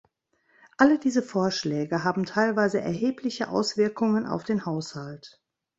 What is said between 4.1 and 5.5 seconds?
auf den Haushalt.